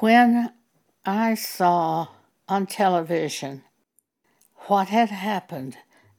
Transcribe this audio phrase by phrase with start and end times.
[0.00, 0.52] When
[1.04, 2.08] I saw
[2.48, 3.62] on television
[4.66, 5.76] what had happened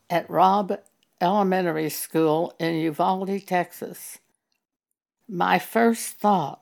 [0.09, 0.79] at Robb
[1.19, 4.19] Elementary School in Uvalde, Texas,
[5.27, 6.61] my first thought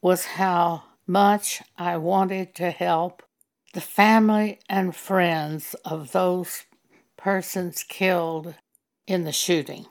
[0.00, 3.24] was how much I wanted to help
[3.72, 6.66] the family and friends of those
[7.16, 8.54] persons killed
[9.08, 9.86] in the shooting.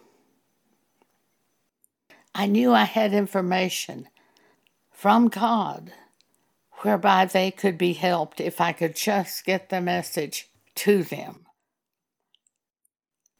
[2.34, 4.07] I knew I had information
[4.91, 5.91] from God
[6.83, 11.45] whereby they could be helped if I could just get the message to them.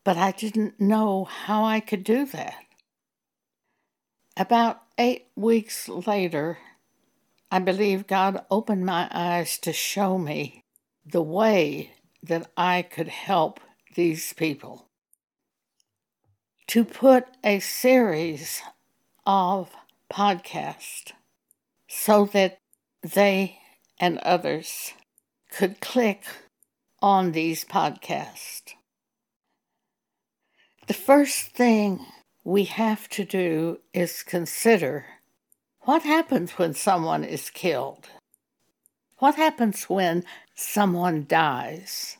[0.04, 2.56] But I didn't know how I could do that.
[4.36, 6.58] About eight weeks later,
[7.52, 10.64] I believe God opened my eyes to show me
[11.06, 11.92] the way
[12.24, 13.60] that I could help
[13.96, 14.88] these people.
[16.68, 18.62] To put a series
[19.26, 19.70] of
[20.12, 21.12] podcasts
[21.88, 22.58] so that
[23.04, 23.60] they
[24.00, 24.94] and others
[25.52, 26.24] could click
[27.02, 28.74] on these podcasts.
[30.88, 32.06] The first thing
[32.44, 35.06] we have to do is consider
[35.82, 38.08] what happens when someone is killed?
[39.18, 40.24] What happens when
[40.56, 42.18] someone dies?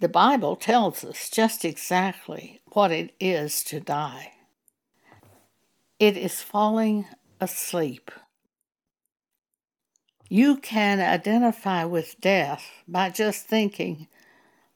[0.00, 4.32] The Bible tells us just exactly what it is to die.
[5.98, 7.06] It is falling
[7.40, 8.10] asleep.
[10.28, 14.08] You can identify with death by just thinking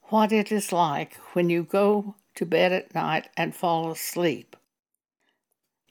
[0.05, 4.55] what it is like when you go to bed at night and fall asleep.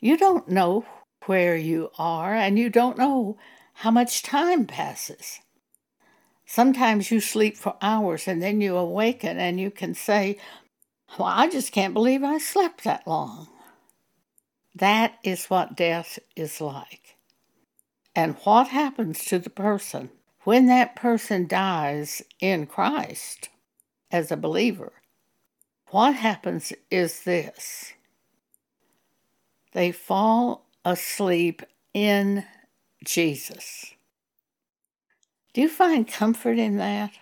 [0.00, 0.84] You don't know
[1.26, 3.38] where you are, and you don't know
[3.74, 5.38] how much time passes.
[6.44, 10.38] Sometimes you sleep for hours and then you awaken and you can say,
[11.16, 13.48] Well, I just can't believe I slept that long.
[14.74, 17.01] That is what death is like.
[18.14, 20.10] And what happens to the person
[20.44, 23.48] when that person dies in Christ
[24.10, 24.92] as a believer?
[25.88, 27.92] What happens is this
[29.72, 31.62] they fall asleep
[31.94, 32.44] in
[33.04, 33.94] Jesus.
[35.54, 37.12] Do you find comfort in that?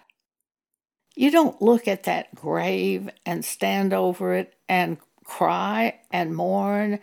[1.16, 7.00] You don't look at that grave and stand over it and cry and mourn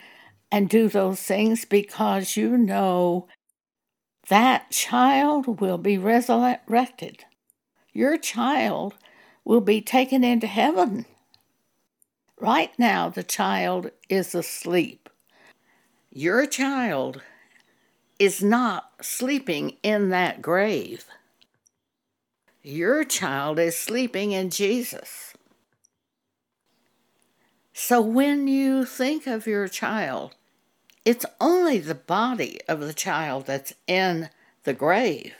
[0.51, 3.28] and do those things because you know
[4.29, 7.25] that child will be resurrected.
[7.93, 8.95] Your child
[9.45, 11.05] will be taken into heaven.
[12.39, 15.09] Right now, the child is asleep.
[16.11, 17.21] Your child
[18.19, 21.05] is not sleeping in that grave.
[22.61, 25.33] Your child is sleeping in Jesus.
[27.73, 30.35] So when you think of your child,
[31.07, 34.29] it's only the body of the child that's in
[34.66, 35.34] the grave.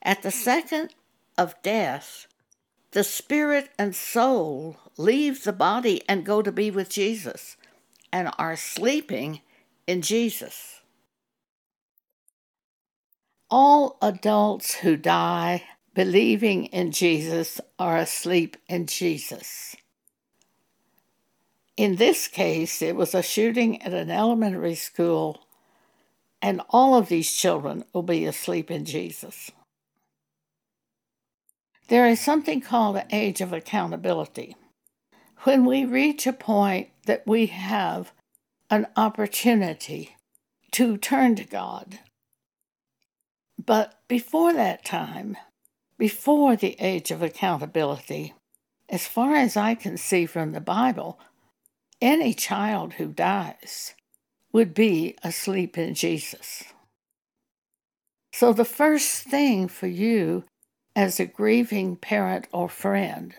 [0.00, 0.94] At the second
[1.36, 2.28] of death,
[2.92, 7.56] the spirit and soul leave the body and go to be with Jesus
[8.12, 9.40] and are sleeping
[9.88, 10.82] in Jesus.
[13.50, 19.74] All adults who die believing in Jesus are asleep in Jesus.
[21.78, 25.46] In this case, it was a shooting at an elementary school,
[26.42, 29.52] and all of these children will be asleep in Jesus.
[31.86, 34.56] There is something called the age of accountability.
[35.44, 38.10] When we reach a point that we have
[38.68, 40.16] an opportunity
[40.72, 42.00] to turn to God.
[43.56, 45.36] But before that time,
[45.96, 48.34] before the age of accountability,
[48.88, 51.20] as far as I can see from the Bible,
[52.00, 53.94] any child who dies
[54.52, 56.64] would be asleep in Jesus.
[58.32, 60.44] So, the first thing for you
[60.94, 63.34] as a grieving parent or friend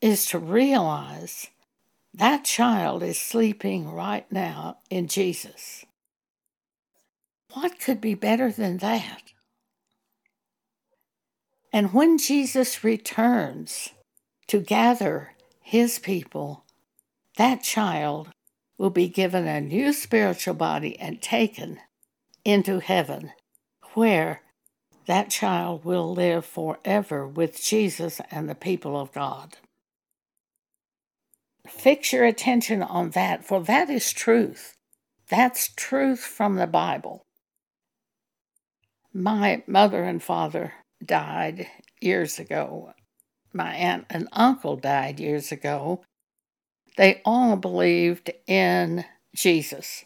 [0.00, 1.48] is to realize
[2.12, 5.84] that child is sleeping right now in Jesus.
[7.52, 9.32] What could be better than that?
[11.72, 13.90] And when Jesus returns
[14.46, 16.63] to gather his people,
[17.36, 18.28] that child
[18.78, 21.78] will be given a new spiritual body and taken
[22.44, 23.32] into heaven,
[23.94, 24.42] where
[25.06, 29.56] that child will live forever with Jesus and the people of God.
[31.66, 34.74] Fix your attention on that, for that is truth.
[35.30, 37.22] That's truth from the Bible.
[39.12, 41.68] My mother and father died
[42.00, 42.92] years ago.
[43.52, 46.02] My aunt and uncle died years ago.
[46.96, 49.04] They all believed in
[49.34, 50.04] Jesus.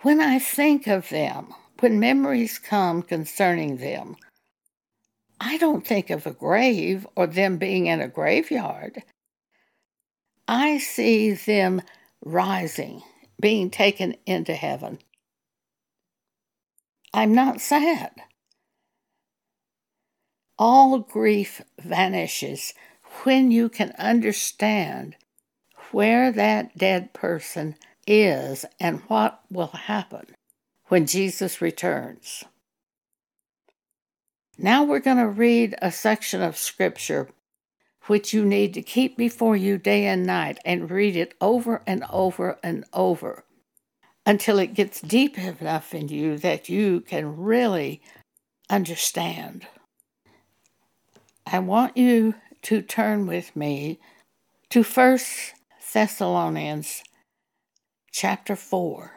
[0.00, 4.16] When I think of them, when memories come concerning them,
[5.40, 9.02] I don't think of a grave or them being in a graveyard.
[10.48, 11.82] I see them
[12.24, 13.02] rising,
[13.40, 14.98] being taken into heaven.
[17.12, 18.12] I'm not sad.
[20.58, 22.74] All grief vanishes
[23.24, 25.16] when you can understand
[25.90, 27.74] where that dead person
[28.06, 30.26] is and what will happen
[30.86, 32.44] when Jesus returns.
[34.56, 37.28] Now we're going to read a section of Scripture
[38.06, 42.02] which you need to keep before you day and night and read it over and
[42.10, 43.44] over and over
[44.24, 48.02] until it gets deep enough in you that you can really
[48.70, 49.66] understand.
[51.46, 52.34] I want you
[52.68, 53.98] to turn with me
[54.68, 55.18] to 1
[55.94, 57.02] Thessalonians
[58.12, 59.10] chapter 4.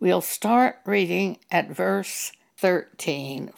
[0.00, 3.52] We'll start reading at verse 13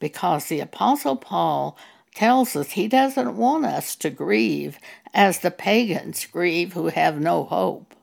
[0.00, 1.78] because the Apostle Paul
[2.12, 4.80] tells us he doesn't want us to grieve
[5.14, 7.94] as the pagans grieve who have no hope.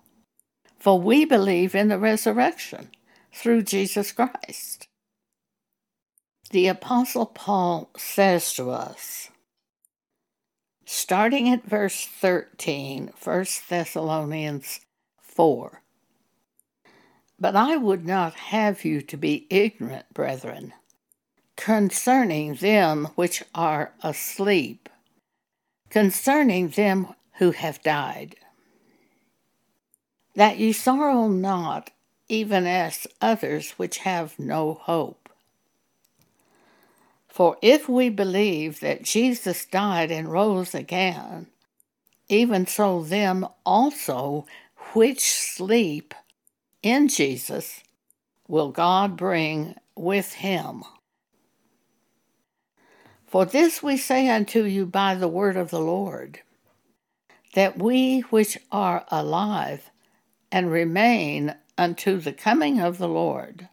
[0.80, 2.88] For we believe in the resurrection
[3.34, 4.88] through Jesus Christ
[6.56, 9.30] the Apostle Paul says to us,
[10.86, 14.80] starting at verse 13, 1 Thessalonians
[15.22, 15.81] 4.
[17.38, 20.72] But I would not have you to be ignorant, brethren,
[21.57, 24.88] concerning them which are asleep,
[25.90, 28.38] concerning them who have died,
[30.36, 31.92] that ye sorrow not,
[32.30, 35.25] even as others which have no hope.
[37.36, 41.48] For if we believe that Jesus died and rose again,
[42.30, 44.46] even so them also
[44.94, 46.14] which sleep
[46.82, 47.84] in Jesus
[48.48, 50.86] will God bring with him.
[53.28, 56.40] For this we say unto you by the word of the Lord,
[57.54, 59.92] that we which are alive
[60.54, 63.68] and remain unto the coming of the Lord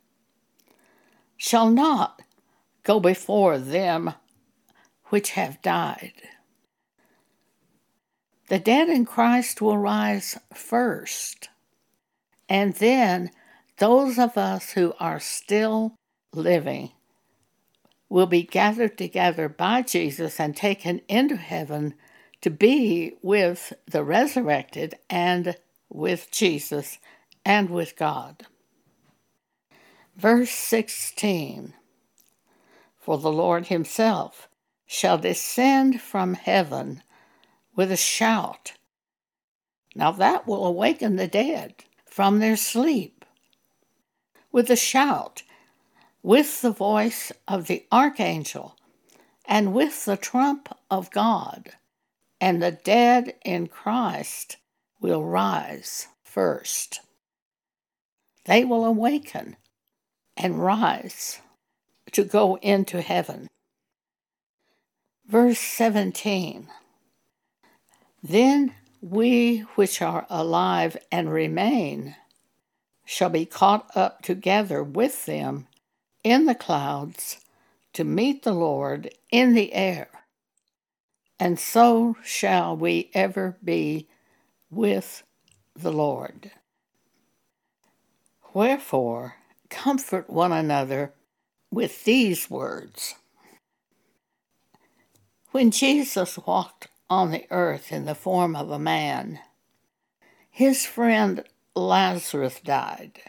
[1.36, 2.21] shall not
[2.82, 4.14] go before them
[5.06, 6.12] which have died.
[8.48, 11.48] The dead in Christ will rise first,
[12.48, 13.30] and then
[13.78, 15.94] those of us who are still
[16.34, 16.92] living
[18.08, 21.94] will be gathered together by Jesus and taken into heaven
[22.42, 25.56] to be with the resurrected and
[25.88, 26.98] with Jesus
[27.44, 28.46] and with God.
[30.14, 31.72] Verse 16
[33.02, 34.48] for the Lord himself
[34.86, 37.02] shall descend from heaven
[37.74, 38.74] with a shout.
[39.96, 41.74] Now that will awaken the dead
[42.06, 43.24] from their sleep.
[44.52, 45.42] With a shout,
[46.22, 48.76] with the voice of the archangel,
[49.46, 51.72] and with the trump of God,
[52.40, 54.58] and the dead in Christ
[55.00, 57.00] will rise first.
[58.44, 59.56] They will awaken
[60.36, 61.40] and rise
[62.12, 63.48] to go into heaven.
[65.26, 66.68] Verse 17
[68.22, 72.16] Then we which are alive and remain
[73.04, 75.66] shall be caught up together with them
[76.22, 77.40] in the clouds
[77.92, 80.08] to meet the Lord in the air.
[81.38, 84.08] And so shall we ever be
[84.70, 85.24] with
[85.74, 86.52] the Lord.
[88.54, 89.36] Wherefore,
[89.68, 91.12] comfort one another
[91.72, 93.14] with these words
[95.50, 99.40] When Jesus walked on the earth in the form of a man,
[100.50, 103.20] his friend Lazarus died.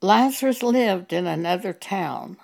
[0.00, 2.36] Lazarus lived in another town,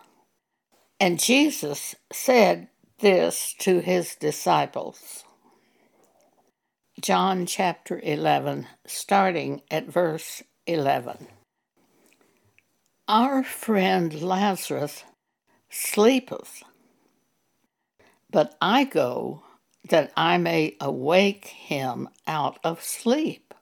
[0.99, 2.69] and Jesus said
[3.01, 5.25] this to his disciples.
[7.01, 11.29] John chapter 11, starting at verse 11.
[13.12, 15.02] Our friend Lazarus
[15.69, 16.62] sleepeth,
[18.31, 19.43] but I go
[19.88, 23.52] that I may awake him out of sleep.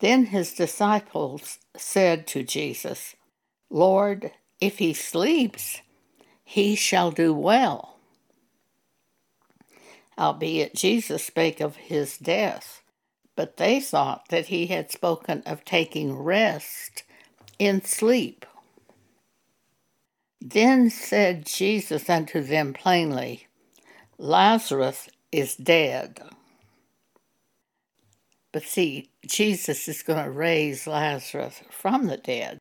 [0.00, 3.14] Then his disciples said to Jesus,
[3.70, 5.82] Lord, if he sleeps,
[6.42, 8.00] he shall do well.
[10.18, 12.82] Albeit Jesus spake of his death
[13.36, 17.04] but they thought that he had spoken of taking rest
[17.58, 18.44] in sleep.
[20.40, 23.46] Then said Jesus unto them plainly,
[24.18, 26.20] Lazarus is dead.
[28.52, 32.58] But see, Jesus is going to raise Lazarus from the dead,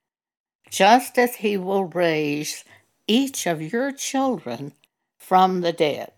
[0.70, 2.66] just as he will raise
[3.08, 4.74] each of your children
[5.18, 6.12] from the dead.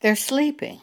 [0.00, 0.80] They're sleeping.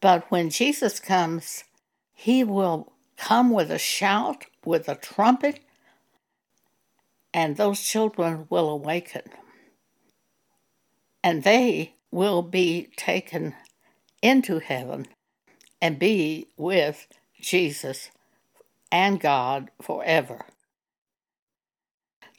[0.00, 1.64] But when Jesus comes,
[2.12, 5.60] he will come with a shout, with a trumpet,
[7.34, 9.22] and those children will awaken.
[11.22, 13.54] And they will be taken
[14.22, 15.06] into heaven
[15.80, 17.06] and be with
[17.40, 18.10] Jesus
[18.90, 20.46] and God forever.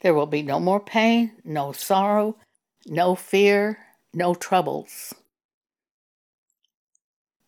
[0.00, 2.36] There will be no more pain, no sorrow,
[2.86, 3.78] no fear,
[4.12, 5.14] no troubles.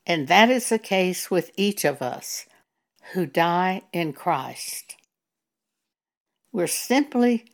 [0.07, 2.47] And that is the case with each of us
[3.13, 4.97] who die in Christ.
[6.53, 7.47] We're simply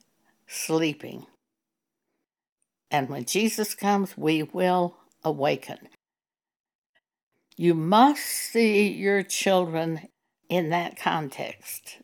[0.47, 1.27] sleeping.
[2.91, 5.79] And when Jesus comes, we will awaken.
[7.57, 10.09] You must see your children
[10.49, 11.99] in that context.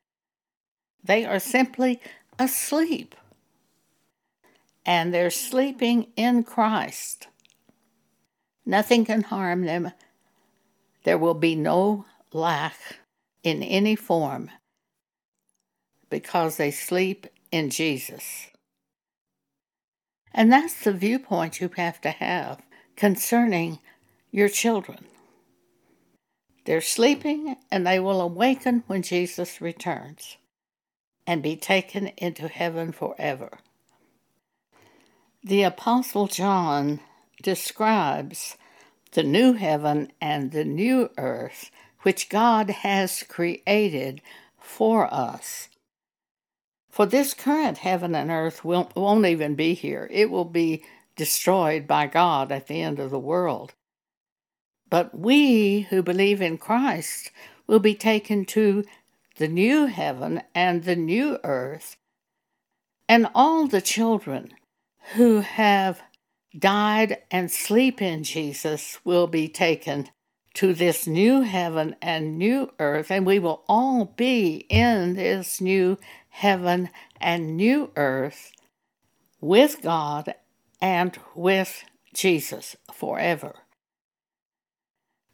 [1.02, 2.00] They are simply
[2.38, 3.14] asleep.
[4.84, 7.26] And they're sleeping in Christ.
[8.64, 9.92] Nothing can harm them.
[11.06, 12.98] There will be no lack
[13.44, 14.50] in any form
[16.10, 18.48] because they sleep in Jesus.
[20.34, 22.60] And that's the viewpoint you have to have
[22.96, 23.78] concerning
[24.32, 25.04] your children.
[26.64, 30.38] They're sleeping and they will awaken when Jesus returns
[31.24, 33.60] and be taken into heaven forever.
[35.44, 36.98] The Apostle John
[37.44, 38.56] describes
[39.16, 41.70] the new heaven and the new earth
[42.02, 44.20] which God has created
[44.60, 45.68] for us.
[46.90, 50.06] For this current heaven and earth will, won't even be here.
[50.10, 50.84] It will be
[51.16, 53.72] destroyed by God at the end of the world.
[54.90, 57.32] But we who believe in Christ
[57.66, 58.84] will be taken to
[59.38, 61.96] the new heaven and the new earth,
[63.08, 64.52] and all the children
[65.14, 66.02] who have
[66.58, 70.08] died and sleep in Jesus will be taken
[70.54, 75.98] to this new heaven and new earth, and we will all be in this new
[76.30, 76.88] heaven
[77.20, 78.52] and new earth
[79.40, 80.34] with God
[80.80, 81.84] and with
[82.14, 83.54] Jesus forever.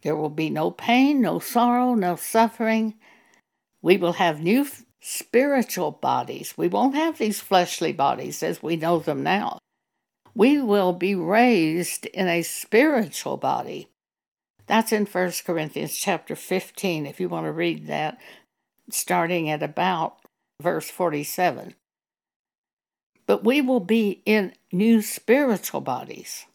[0.03, 2.95] There will be no pain, no sorrow, no suffering.
[3.81, 4.67] We will have new
[5.01, 6.55] spiritual bodies.
[6.57, 9.62] We won't have these fleshly bodies as we know them now.
[10.35, 13.89] We will be raised in a spiritual body.
[14.67, 18.19] That's in 1 Corinthians chapter 15, if you want to read that,
[18.91, 20.17] starting at about
[20.61, 21.75] verse 47.
[23.27, 26.47] But we will be in new spiritual bodies.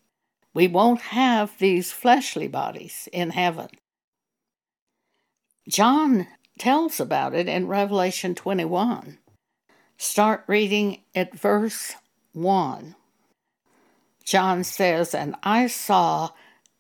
[0.54, 3.70] We won't have these fleshly bodies in heaven.
[5.70, 9.20] John tells about it in Revelation 21.
[9.98, 11.94] Start reading at verse
[12.34, 12.96] 1.
[14.28, 16.32] John says, And I saw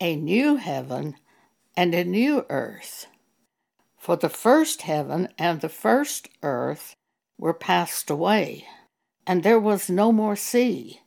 [0.01, 1.15] a new heaven
[1.77, 3.07] and a new earth.
[3.97, 6.97] For the first heaven and the first earth
[7.37, 8.67] were passed away,
[9.25, 10.99] and there was no more sea.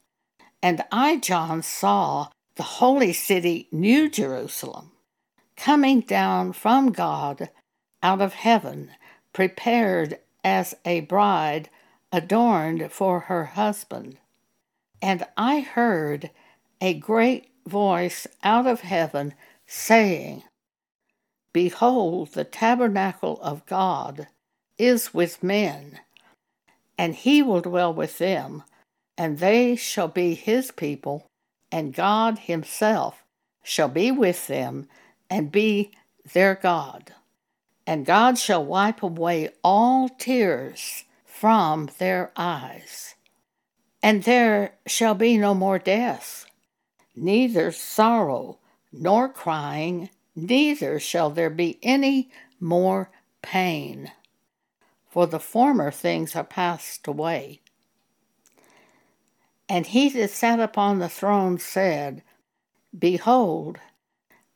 [0.63, 4.93] And I, John, saw the holy city, New Jerusalem,
[5.59, 7.51] coming down from God
[8.03, 8.93] out of heaven,
[9.35, 11.69] prepared as a bride
[12.11, 14.17] adorned for her husband.
[15.03, 16.31] And I heard
[16.81, 19.35] a great voice out of heaven
[19.67, 20.45] saying,
[21.53, 24.29] Behold, the tabernacle of God
[24.79, 26.01] is with men,
[26.97, 28.63] and he will dwell with them,
[29.19, 31.27] and they shall be his people,
[31.73, 33.25] and God Himself
[33.63, 34.89] shall be with them
[35.29, 35.93] and be
[36.33, 37.15] their God.
[37.87, 43.15] And God shall wipe away all tears from their eyes.
[44.03, 46.47] And there shall be no more death,
[47.15, 48.59] neither sorrow
[48.93, 53.11] nor crying, neither shall there be any more
[53.43, 54.11] pain.
[55.09, 57.61] For the former things are passed away.
[59.69, 62.23] And he that sat upon the throne said,
[62.97, 63.79] Behold,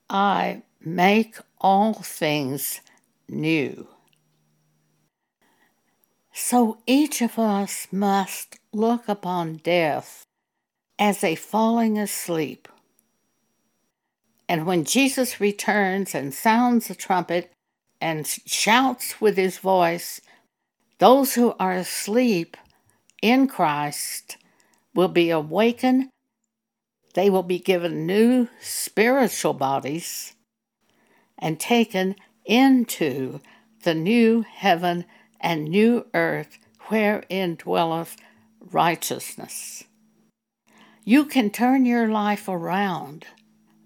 [0.09, 2.81] I make all things
[3.29, 3.89] new.
[6.33, 10.25] So each of us must look upon death
[10.99, 12.69] as a falling asleep.
[14.49, 17.51] And when Jesus returns and sounds the trumpet
[18.01, 20.21] and shouts with his voice,
[20.99, 22.57] those who are asleep
[23.23, 24.37] in Christ
[24.95, 26.11] will be awakened.
[27.15, 30.35] They will be given new spiritual bodies,
[31.39, 33.41] and taken into
[33.85, 35.05] the new heaven
[35.41, 38.17] and new earth wherein dwelleth
[38.71, 39.85] righteousness.
[41.05, 43.27] You can turn your life around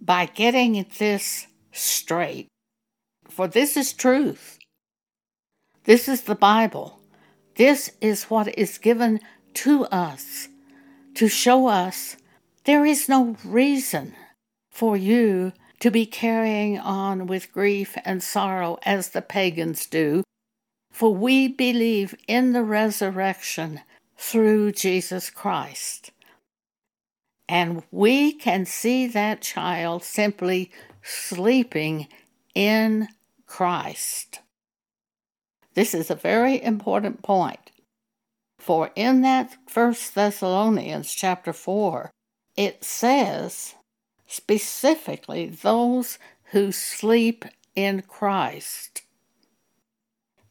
[0.00, 2.46] by getting this straight,
[3.28, 4.58] for this is truth.
[5.84, 7.00] This is the Bible.
[7.56, 9.20] This is what is given
[9.54, 10.48] to us
[11.14, 12.16] to show us
[12.64, 14.14] there is no reason
[14.70, 20.22] for you to be carrying on with grief and sorrow as the pagans do,
[20.92, 23.80] for we believe in the resurrection
[24.18, 26.10] through Jesus Christ.
[27.48, 30.70] And we can see that child simply
[31.02, 32.08] sleeping
[32.54, 33.08] in
[33.46, 34.40] Christ.
[35.74, 37.70] This is a very important point.
[38.58, 42.10] For in that First Thessalonians chapter 4,
[42.56, 43.76] it says
[44.26, 46.18] specifically those
[46.50, 47.44] who sleep
[47.76, 49.02] in Christ.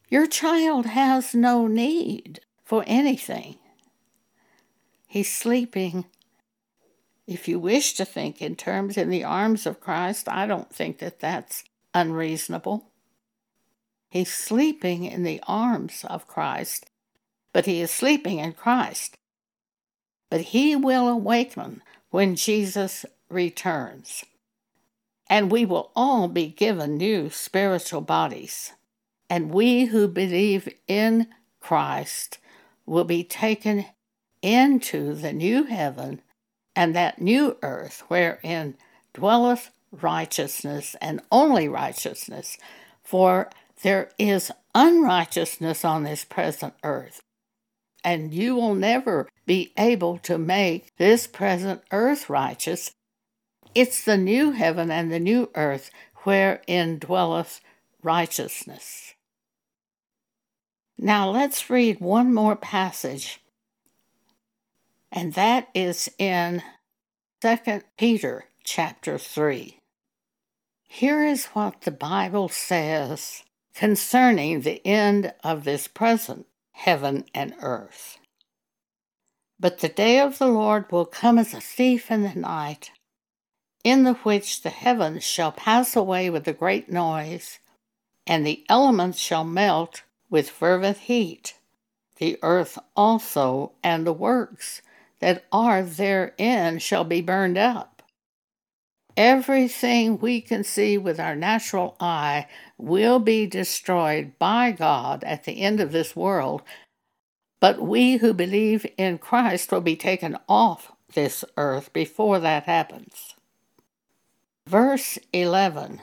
[0.08, 3.56] Your child has no need for anything.
[5.06, 6.04] He's sleeping.
[7.26, 10.98] If you wish to think in terms in the arms of Christ, I don't think
[10.98, 12.90] that that's unreasonable.
[14.10, 16.84] He's sleeping in the arms of Christ,
[17.54, 19.16] but he is sleeping in Christ.
[20.28, 24.26] But he will awaken when Jesus returns.
[25.26, 28.74] And we will all be given new spiritual bodies.
[29.30, 31.28] And we who believe in
[31.60, 32.36] Christ
[32.88, 33.86] will be taken
[34.42, 36.22] into the new heaven
[36.74, 38.76] and that new earth wherein
[39.12, 42.56] dwelleth righteousness and only righteousness.
[43.02, 43.50] For
[43.82, 47.20] there is unrighteousness on this present earth,
[48.04, 52.92] and you will never be able to make this present earth righteous.
[53.74, 55.90] It's the new heaven and the new earth
[56.24, 57.60] wherein dwelleth
[58.02, 59.14] righteousness.
[61.00, 63.40] Now let's read one more passage,
[65.12, 66.60] and that is in
[67.40, 69.78] 2 Peter chapter 3.
[70.88, 73.44] Here is what the Bible says
[73.76, 78.18] concerning the end of this present heaven and earth.
[79.60, 82.90] But the day of the Lord will come as a thief in the night,
[83.84, 87.60] in the which the heavens shall pass away with a great noise,
[88.26, 91.54] and the elements shall melt with fervent heat,
[92.16, 94.82] the earth also and the works
[95.20, 98.02] that are therein shall be burned up.
[99.16, 105.60] Everything we can see with our natural eye will be destroyed by God at the
[105.60, 106.62] end of this world,
[107.58, 113.34] but we who believe in Christ will be taken off this earth before that happens.
[114.66, 116.00] Verse 11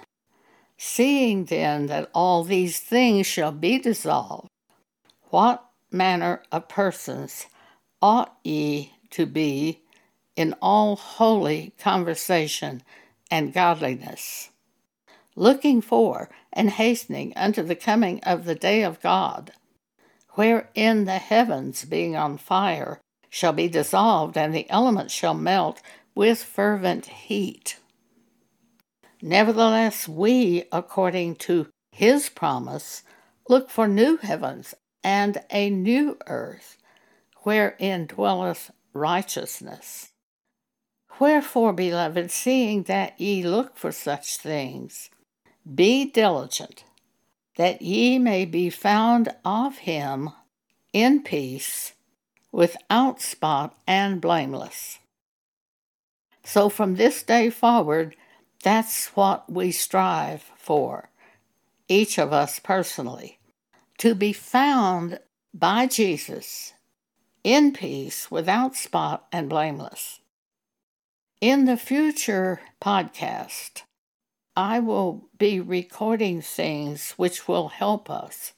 [0.77, 4.49] Seeing then that all these things shall be dissolved,
[5.29, 7.47] what manner of persons
[8.01, 9.81] ought ye to be
[10.35, 12.83] in all holy conversation
[13.31, 14.49] and godliness?
[15.35, 19.51] looking for and hastening unto the coming of the day of God,
[20.31, 25.81] wherein the heavens, being on fire, shall be dissolved, and the elements shall melt
[26.13, 27.77] with fervent heat.
[29.27, 33.01] Nevertheless, we, according to his promise,
[33.49, 36.77] look for new heavens and a new earth,
[37.37, 40.11] wherein dwelleth righteousness.
[41.19, 45.09] Wherefore, beloved, seeing that ye look for such things,
[45.73, 46.83] be diligent,
[47.57, 50.29] that ye may be found of him
[50.93, 51.93] in peace,
[52.51, 54.99] without spot and blameless.
[56.43, 58.15] So from this day forward,
[58.65, 61.11] that's what we strive for,
[61.87, 63.37] each of us personally,
[63.99, 65.19] to be found
[65.53, 66.73] by Jesus
[67.43, 70.19] in peace, without spot and blameless.
[71.39, 73.83] In the future podcast,
[74.57, 78.53] I will be recording things which will help us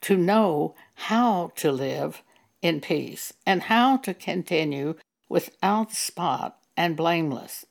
[0.00, 2.22] to know how to live
[2.62, 4.94] in peace and how to continue
[5.28, 7.66] without spot and blameless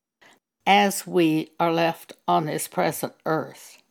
[0.70, 3.82] as we are left on this present earth.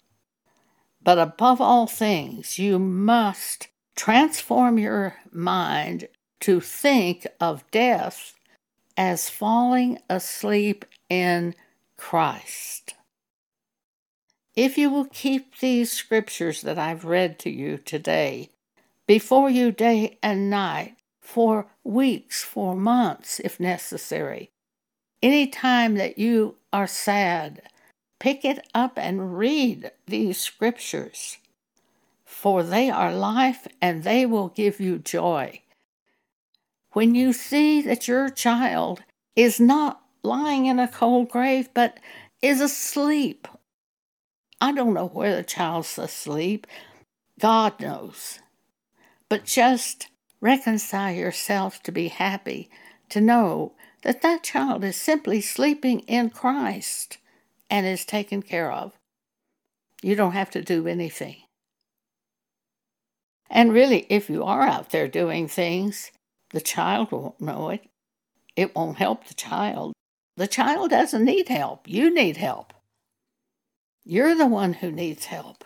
[1.02, 6.06] But above all things, you must transform your mind
[6.38, 8.34] to think of death
[8.96, 11.56] as falling asleep in
[11.96, 12.94] Christ.
[14.54, 18.50] If you will keep these scriptures that I've read to you today
[19.04, 24.52] before you day and night for weeks, for months, if necessary,
[25.22, 27.62] any time that you are sad
[28.18, 31.38] pick it up and read these scriptures,
[32.24, 35.60] for they are life and they will give you joy.
[36.92, 39.02] When you see that your child
[39.36, 41.98] is not lying in a cold grave but
[42.42, 43.46] is asleep,
[44.60, 46.66] I don't know where the child's asleep,
[47.38, 48.40] God knows.
[49.28, 50.08] But just
[50.40, 52.70] reconcile yourself to be happy,
[53.10, 57.18] to know that that child is simply sleeping in Christ
[57.68, 58.92] and is taken care of.
[60.02, 61.36] You don't have to do anything.
[63.50, 66.12] And really, if you are out there doing things,
[66.50, 67.88] the child won't know it.
[68.56, 69.94] It won't help the child.
[70.36, 71.88] The child doesn't need help.
[71.88, 72.72] You need help.
[74.04, 75.64] You're the one who needs help.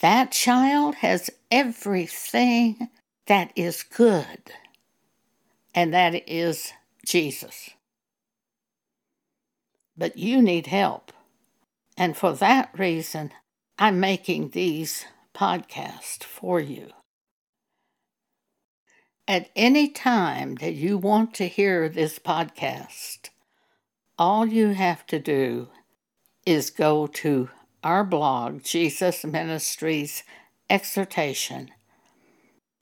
[0.00, 2.88] That child has everything
[3.26, 4.52] that is good,
[5.78, 6.72] and that is
[7.06, 7.70] Jesus.
[9.96, 11.12] But you need help.
[11.96, 13.30] And for that reason,
[13.78, 16.88] I'm making these podcasts for you.
[19.28, 23.28] At any time that you want to hear this podcast,
[24.18, 25.68] all you have to do
[26.44, 27.50] is go to
[27.84, 30.24] our blog, Jesus Ministries
[30.68, 31.70] Exhortation,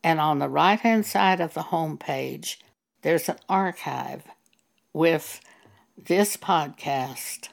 [0.02, 2.58] and on the right hand side of the home page,
[3.06, 4.24] there's an archive
[4.92, 5.40] with
[5.96, 7.50] this podcast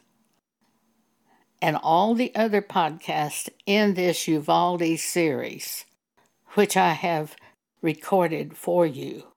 [1.62, 5.86] and all the other podcasts in this Uvalde series,
[6.56, 7.36] which I have
[7.84, 9.28] recorded for you.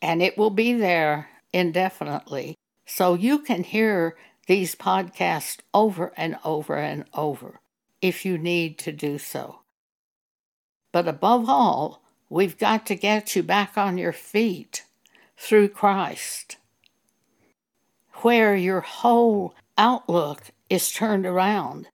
[0.00, 2.54] And it will be there indefinitely,
[2.86, 7.58] so you can hear these podcasts over and over and over
[8.00, 9.62] if you need to do so.
[10.92, 14.84] But above all, we've got to get you back on your feet
[15.36, 16.56] through Christ
[18.22, 21.88] where your whole outlook is turned around.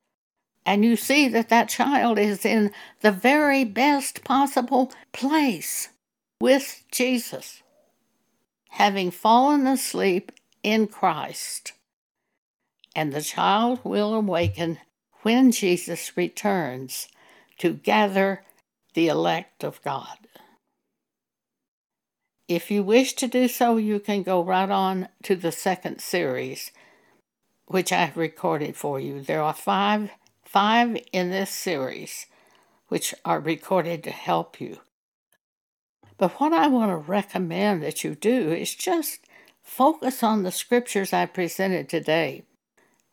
[0.65, 5.89] And you see that that child is in the very best possible place
[6.41, 7.63] with Jesus,
[8.71, 10.31] having fallen asleep
[10.63, 11.73] in Christ.
[12.95, 14.79] And the child will awaken
[15.23, 17.09] when Jesus returns
[17.59, 18.45] to gather
[18.95, 20.19] the elect of God.
[22.49, 26.71] If you wish to do so, you can go right on to the second series,
[27.67, 29.23] which I've recorded for you.
[29.23, 30.11] There are five,
[30.45, 32.27] five in this series,
[32.89, 34.81] which are recorded to help you.
[36.19, 39.21] But what I want to recommend that you do is just
[39.63, 42.45] focus on the scriptures I presented today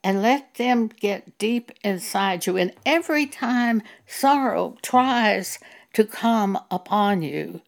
[0.03, 2.57] and let them get deep inside you.
[2.57, 5.59] And every time sorrow tries
[5.93, 7.61] to come upon you,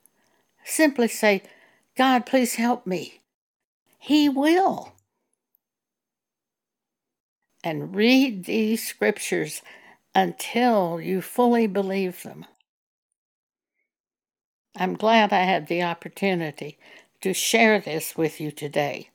[0.63, 1.43] simply say,
[1.97, 3.21] God, please help me.
[3.97, 4.93] He will.
[7.63, 9.61] And read these scriptures
[10.15, 12.45] until you fully believe them.
[14.75, 16.79] I'm glad I had the opportunity
[17.21, 19.10] to share this with you today.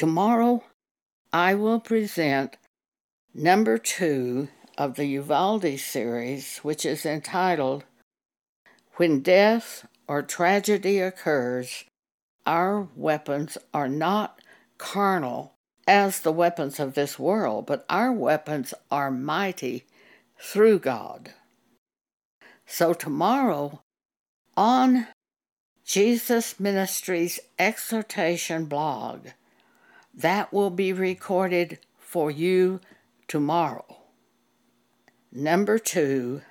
[0.00, 0.64] Tomorrow,
[1.30, 2.56] I will present
[3.34, 7.84] number two of the Uvalde series, which is entitled
[8.96, 11.84] When Death or tragedy occurs,
[12.46, 14.40] our weapons are not
[14.78, 15.52] carnal
[15.86, 19.84] as the weapons of this world, but our weapons are mighty
[20.38, 21.34] through God.
[22.64, 23.82] So, tomorrow
[24.56, 25.08] on
[25.84, 29.26] Jesus Ministries Exhortation blog,
[30.14, 32.80] that will be recorded for you
[33.28, 33.98] tomorrow.
[35.32, 36.42] Number two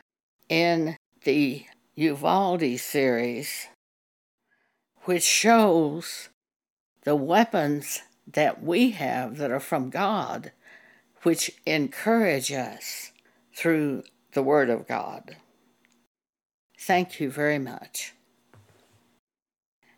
[0.48, 3.67] in the Uvalde series,
[5.04, 6.30] which shows
[7.04, 10.52] the weapons that we have that are from God,
[11.24, 13.12] which encourage us
[13.54, 15.36] through the Word of God.
[16.80, 18.13] Thank you very much.